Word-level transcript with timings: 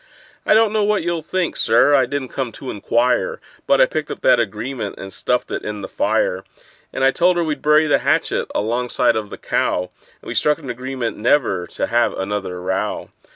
I 0.47 0.55
don't 0.55 0.73
know 0.73 0.83
what 0.83 1.03
you'll 1.03 1.21
think, 1.21 1.55
Sir—I 1.55 2.07
didn't 2.07 2.29
come 2.29 2.51
to 2.53 2.71
inquire— 2.71 3.39
But 3.67 3.79
I 3.79 3.85
picked 3.85 4.09
up 4.09 4.21
that 4.21 4.39
agreement 4.39 4.95
and 4.97 5.13
stuffed 5.13 5.51
it 5.51 5.61
in 5.63 5.81
the 5.81 5.87
fire; 5.87 6.43
And 6.91 7.03
I 7.03 7.11
told 7.11 7.37
her 7.37 7.43
we'd 7.43 7.61
bury 7.61 7.85
the 7.85 7.99
hatchet 7.99 8.49
alongside 8.55 9.15
of 9.15 9.29
the 9.29 9.37
cow; 9.37 9.91
And 10.23 10.27
we 10.27 10.33
struck 10.33 10.57
an 10.57 10.71
agreement 10.71 11.17
never 11.17 11.67
to 11.67 11.85
have 11.85 12.17
another 12.17 12.59
row. 12.59 13.11